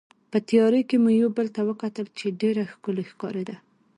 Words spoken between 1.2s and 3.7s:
یو بل ته وکتل چې ډېره ښکلې ښکارېده.